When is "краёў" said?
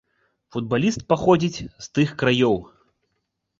2.25-2.61